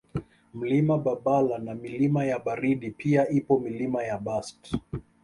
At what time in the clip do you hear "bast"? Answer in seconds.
4.17-4.77